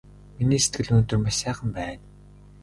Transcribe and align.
Миний 0.37 0.61
сэтгэл 0.63 0.87
өнөөдөр 0.91 1.17
маш 1.21 1.35
сайхан 1.39 1.69
байна! 1.77 2.01